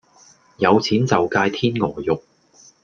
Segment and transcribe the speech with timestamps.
[0.57, 2.23] 有錢就界天鵝肉